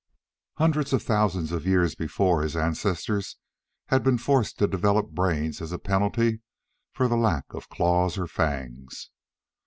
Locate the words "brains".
5.11-5.61